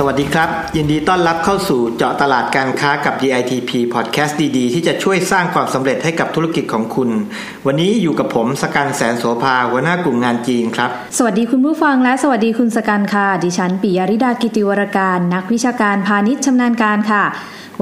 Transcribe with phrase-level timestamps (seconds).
[0.00, 7.10] สวัสดีครับ ยินดีต้อนรับเข้าสู่เจาะตลาดการค้ากับ DITP Podcast ดีๆ ที่จะช่วยสร้างความสำเร็จให้กับธุรกิจของคุณ
[7.66, 17.24] วันนี้อยู่กับผมสกันแสนโสภาหัวหน้ากลุ่มงานจีนครับ สวัสดีคุณผู้ฟังและสวัสดีคุณสกันค่ะ ดิฉันปิยริดากิติวรการ นักวิชาการพาณิชย์ชำนาญการค่ะ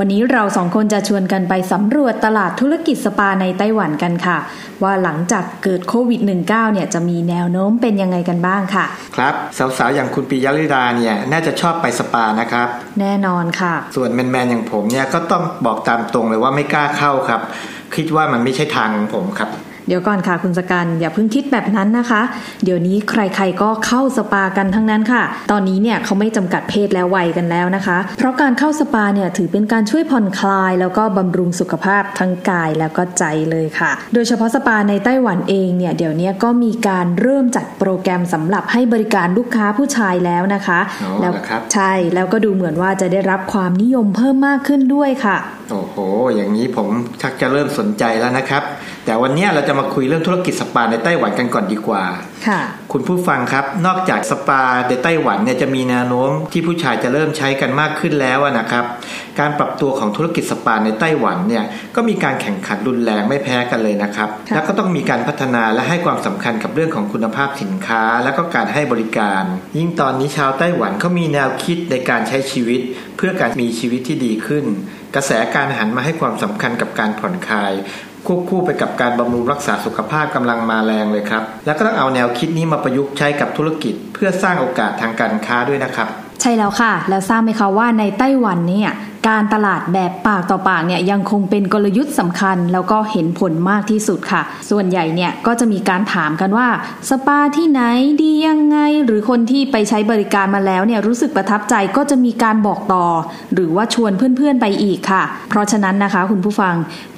[0.00, 4.38] วันนี้เราสองคนจะชวนกันไปสำรวจตลาดธุรกิจสปาในไต้หวันกันค่ะ
[4.82, 9.34] ว่าหลังจากเกิดโควิด -19 เนี่ยจะมีแนวโน้มเป็นยังไงกันบ้างค่ะ ครับ
[9.78, 12.68] สาวๆอย่างคุณปิยริดาเนี่ยน่าจะชอบไปสปานะครับ
[13.00, 17.40] แน่นอนค่ะ ส่วนแมนๆอย่างผมเนี่ยก็ต้องบอกตามตรงเลยว่าไม่กล้าเข้าครับ
[17.96, 19.50] คิดว่ามันไม่ใช่ทางของผมครับ
[19.88, 22.22] เดี๋ยวก่อนค่ะคุณสกันอย่าเพิ่งคิดแบบนั้นนะคะ
[22.64, 45.36] เดี๋ยวนี้ใครๆก็เข้าสปากันทั้งนั้นค่ะ ตอนนี้เนี่ยเขาไม่จำกัดเพศและวัยกันแล้วนะคะ เพราะการเข้าสปาเนี่ยถือเป็นการช่วยผ่อนคลาย แล้วก็บำรุงสุขภาพทั้งกายแล้วก็ใจเลยค่ะ โดยเฉพาะสปาในไต้หวันเองเนี่ยเดี๋ยวนี้ก็มีการเริ่มจัดโปรแกรมสำหรับให้บริการลูกค้าผู้ชายแล้วนะคะอ๋อแล้วเหรอครับใช่แล้วก็ดูเหมือนว่าจะได้รับความนิยมเพิ่มมากขึ้นด้วยค่ะ
[45.70, 45.96] โอ้โห
[46.34, 46.88] อย่างนี้ผม
[47.22, 48.62] ชักจะเริ่มสนใจแล้วนะครับ
[49.06, 52.04] แต่วันนี้เราจะมาคุยเรื่องธุรกิจสปาในไต้หวันกันก่อนดีกว่า
[52.46, 52.60] ค่ะ
[52.92, 58.84] คุณผู้ฟังครับ นอกจากสปาในไต้หวันเนี่ยจะมีแนวโน้มที่ผู้ชายจะเริ่มใช้กันมากขึ้นแล้วอะนะครับ
[59.38, 61.64] การปรับตัวของธุรกิจสปาในไต้หวันเนี่ย
[61.96, 69.42] ก็มีการแข่งขันรุนแรงไม่แพ้กันเลยนะครับค่ะแล้วก็ต้องมีการพัฒนาและให้ความสำคัญกับเรื่องของคุณภาพสินค้า และก็การให้บริการ
[69.78, 72.80] ยิ่งตอนนี้ชาวไต้หวันเขามีแนวคิดในการใช้ชีวิต
[73.16, 74.64] เพื่อการมีชีวิตที่ดีขึ้น
[75.14, 77.72] กระแสการหันมาให้ความสำคัญกับการผ่อนคลาย
[78.26, 86.08] ควบคู่ไปกับการบำรุงรักษาสุขภาพกำลังมาแรงเลยครับ แล้วก็ต้องเอาแนวคิดนี้มาประยุกต์ใช้กับธุรกิจ เพื่อสร้างโอกาสทางการค้าด้วยนะครับ
[86.40, 88.90] ใช่แล้วค่ะ แล้วทราบไหมคะว่าในไต้หวันเนี่ย
[89.28, 96.68] การตลาดแบบปากต่อปากเนี่ยยังคงเป็นกลยุทธ์สำคัญ แล้วก็เห็นผลมากที่สุดค่ะ ส่วนใหญ่เนี่ยก็จะมีการถามกันว่า
[97.10, 97.80] สปาที่ไหน
[98.22, 103.06] ดียังไง หรือคนที่ไปใช้บริการมาแล้วเนี่ยรู้สึกประทับใจก็จะมีการบอกต่อ
[103.54, 106.74] หรือว่าชวนเพื่อนๆไปอีกค่ะ เพราะฉะนั้นนะคะคุณผู้ฟัง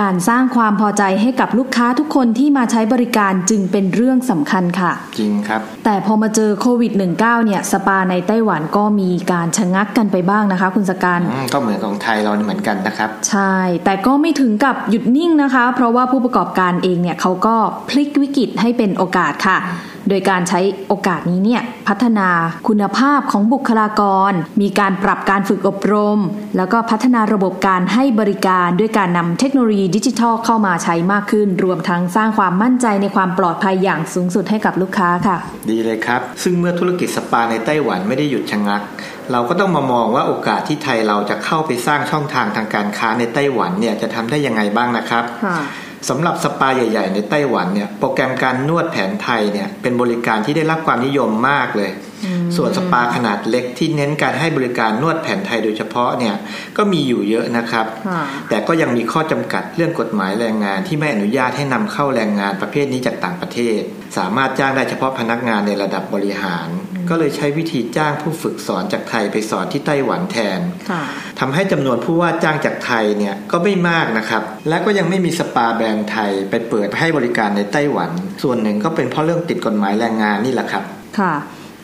[0.00, 17.56] การสร้างความพอใจให้กับลูกค้าทุกคนที่มาใช้บริการจึงเป็นเรื่องสำคัญค่ะ จริงครับ แต่พอมาเจอโควิด -19 เนี่ยสปาในไต้หวันก็มีการชะงักกันไปบ้างนะคะ คุณสการอืมก็เหมือนของไทยเราเหมือนกันนะครับ ใช่ แต่ก็ไม่ถึงกับหยุดนิ่งนะคะ เพราะว่าผู้ประกอบการเองเนี่ยเขาก็
[17.88, 19.58] พลิกวิกฤตให้เป็นโอกาสค่ะ
[20.08, 22.28] โดยการใช้โอกาสนี้เนี่ยพัฒนา
[22.68, 26.18] คุณภาพของบุคลากร มีการปรับการฝึกอบรม
[26.56, 35.36] แล้วก็พัฒนาระบบการให้บริการด้วยการนำเทคโนโลยีดิจิทัลเข้ามาใช้มากขึ้น รวมทั้งสร้างความมั่นใจในความปลอดภัยอย่างสูงสุดให้กับลูกค้าค่ะ
[35.70, 38.80] ดีเลยครับ ซึ่งเมื่อธุรกิจสปาในไต้หวันไม่ได้หยุดชะงัก
[39.32, 45.58] เราก็ต้องมามองว่าโอกาสที่ไทยเราจะเข้าไปสร้างช่องทางทางการค้าในไต้หวันเนี่ยจะทำได้ยังไงบ้างนะครับค่ะ
[46.08, 51.90] สำหรับสปาใหญ่ ๆ ในไต้หวันเนี่ยโปรแกรมการนวดแผนไทยเนี่ยเป็นบริการที่ได้รับความนิยมมากเลย
[52.56, 56.34] ส่วนสปาขนาดเล็กที่เน้นการให้บริการนวดแผนไทยโดยเฉพาะเนี่ย
[56.76, 63.80] ก็มีอยู่เยอะนะครับค่ะแต่ก็ยังมีข้อจำกัดเรื่องกฎหมายแรงงานที่ไม่อนุญาตให้นำเข้าแรงงานประเภทนี้จากต่างประเทศ
[64.18, 66.68] สามารถจ้างได้เฉพาะพนักงานในระดับบริหาร
[67.10, 71.02] ก็เลยใช้วิธีจ้างผู้ฝึกสอนจากไทยไปสอนที่ไต้หวันแทนค่ะ
[71.40, 78.10] ทำให้จำนวนผู้ว่าจ้างจากไทยเนี่ยก็ไม่มากนะครับ และก็ยังไม่มีสปาแบรนด์ไทยไปเปิดให้บริการในไต้หวัน
[78.42, 80.84] ส่วนหนึ่งก็เป็นเพราะเรื่องติดกฎหมายแรงงานนี่แหละครับ
[81.18, 81.34] ค่ะ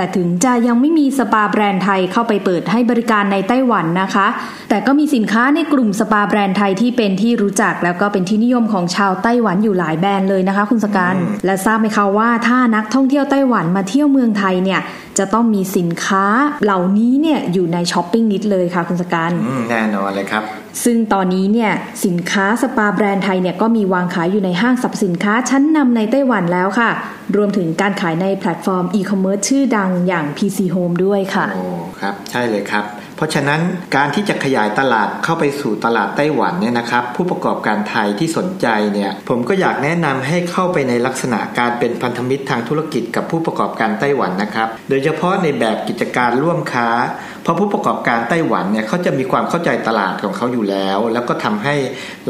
[0.00, 4.26] แต่ถึงจะยังไม่มีสปาแบรนด์ไทยเข้าไปเปิดให้บริการในไต้หวันนะคะ
[4.70, 14.80] แต่ก็มีสินค้าในกลุ่มสปาแบรนด์ไทยที่เป็นที่รู้จักแล้วก็เป็นที่นิยมของชาวไต้หวันอยู่หลายแบรนด์เลยนะคะ คุณสการอืมและทราบไหมคะว่าถ้านักท่องเที่ยวไต้หวันมาเที่ยวเมืองไทยเนี่ย
[15.18, 16.24] จะต้องมีสินค้า
[16.64, 20.44] เหล่านี้เนี่ยอยู่ใน shopping list เลยค่ะคุณสการออืมแน่นอนเลยครับ
[20.84, 21.72] ซึ่งตอนนี้เนี่ย
[22.04, 26.90] สินค้าสปาแบรนด์ไทยเนี่ยก็มีวางขายอยู่ในห้างสรรพสินค้าชั้นนำในไต้หวันแล้วค่ะ
[27.36, 31.64] รวมถึงการขายในแพลตฟอร์มอีคอมเมิร์ซชื่อดังอย่าง PC Home ด้วยค่ะโอ้
[32.00, 32.84] ครับ ใช่เลยครับ
[33.16, 33.60] เพราะฉะนั้น
[33.96, 46.88] การที่จะขยายตลาดเข้าไปสู่ตลาดไต้หวันเนี่ยนะครับ ผู้ประกอบการไทยที่สนใจเนี่ยผมก็อยากแนะนำให้เข้าไปในลักษณะการเป็นพันธมิตรทางธุรกิจกับผู้ประกอบการไต้หวันนะครับ โดยเฉพาะในแบบกิจการร่วมค้า
[47.42, 51.74] เพราะผู้ประกอบการไต้หวันเนี่ยเขาจะมีความเข้าใจตลาดของเขาอยู่แล้ว แล้วก็ทำให้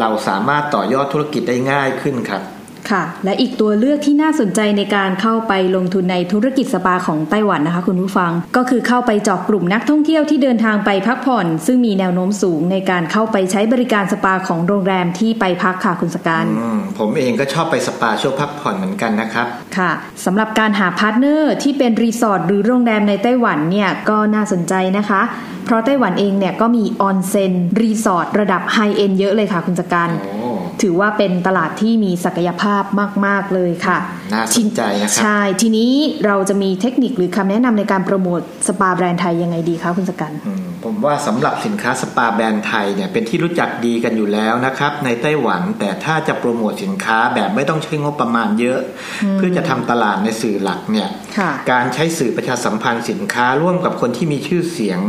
[0.00, 2.42] เราสามารถต่อยอดธุรกิจได้ง่ายขึ้นครับ
[2.90, 19.46] ค่ะ และอีกตัวเลือกที่น่าสนใจในการเข้าไปลงทุนในธุรกิจสปาของไต้หวันนะคะ คุณผู้ฟัง ก็คือเข้าไปเจาะกลุ่มนักท่องเที่ยวที่เดินทางไปพักผ่อน ซึ่งมีแนวโน้มสูงในการเข้าไปใช้บริการสปาของโรงแรมที่ไปพักค่ะคุณสการอืมผมเองก็ชอบไปสปาช่วงพักผ่อนเหมือนกันนะครับ
[19.78, 19.90] ค่ะ
[20.24, 25.22] สำหรับการหา partner ที่เป็นรีสอร์ทหรือโรงแรมในไต้หวันเนี่ยก็น่าสนใจนะคะ
[25.64, 30.39] เพราะไต้หวันเองเนี่ยก็มีออนเซ็นรีสอร์ทระดับ high-end เยอะเลยค่ะคุณสการโอ้
[30.82, 32.82] ถือว่าเป็นตลาดที่มีศักยภาพ
[33.26, 33.98] มาก ๆ เลยค่ะ
[34.32, 35.92] น่าสนใจนะครับ ใช่ ทีนี้
[36.26, 48.80] เราจะมีเทคนิคหรือคำแนะนำในการโปรโมทสปาแบรนด์ไทยยังไงดีคะคุณสกันอืม ผมว่าสำหรับสินค้าสปาแบรนด์ไทยเนี่ยเป็นที่รู้จักดีกันอยู่แล้วนะครับ ในไต้หวันแต่ถ้าจะโปรโมทสินค้าแบบไม่ต้องใช้งบประมาณเยอะ
[49.36, 55.00] เพื่อจะทำตลาดในสื่อหลักเนี่ยค่ะการใช้สื่อประชาสัมพันธ์สินค้าร่วมกับคนที่มีชื่อเสียง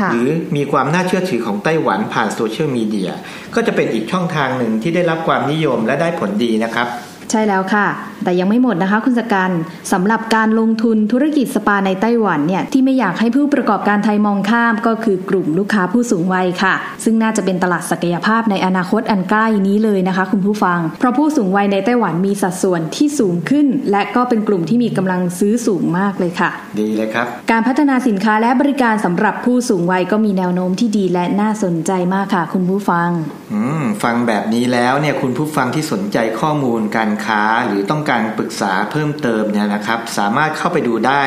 [0.00, 3.10] ค่ะหรือมีความน่าเชื่อถือของไต้หวันผ่านโซเชียลมีเดีย
[3.54, 6.88] ก็จะเป็นอีกช่องทางหนึ่งที่ได้รับความนิยมและได้ผลดีนะครับ
[7.30, 7.86] ใช่แล้วค่ะ
[8.24, 9.50] แต่ยังไม่หมดนะคะคุณสกัน
[9.92, 16.74] สำหรับการลงทุนธุรกิจสปาในไต้หวันเนี่ยที่ไม่อยากให้ผู้ประกอบการไทยมองข้ามก็คือกลุ่มลูกค้าผู้สูงวัยค่ะ
[17.04, 26.50] ซึ่งน่าจะเป็นตลาดศักยภาพในอนาคตอันใกล้นี้เลยนะคะคุณผู้ฟัง เพราะผู้สูงวัยในไต้หวันมีสัดส่วนที่สูงขึ้น และก็เป็นกลุ่มที่มีกำลังซื้อสูงมากเลยค่ะ
[26.80, 33.08] ดีเลยครับ การพัฒนาสินค้าและบริการสำหรับผู้สูงวัยก็มีแนวโน้มที่ดีและน่าสนใจมากค่ะ คุณผู้ฟัง
[33.52, 41.22] อืมฟังแบบนี้แล้วเนี่ยคุณผู้ฟังที่สนใจข้อมูลการค้าหรือต้องการการปรึกษาเพิ่มเติมเนี่ยนะครับ สามารถเข้าไปดูได้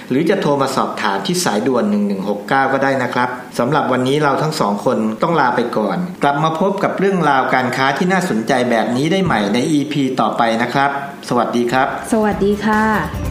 [0.09, 1.83] หรือจะโทรมาสอบถามที่สายด่วน
[2.29, 3.29] 1169 ก็ได้นะครับ
[3.59, 10.89] สำหรับวันนี้เราทั้งสองคนต้องลาไปก่อน กลับมาพบกับเรื่องราวการค้าที่น่าสนใจแบบนี้ได้ใหม่ใน EP ต่อไปนะครับ
[11.29, 13.30] สวัสดีครับ สวัสดีค่ะ